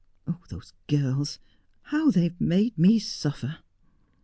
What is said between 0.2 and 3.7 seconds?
Oh those girls! how they have made me sutler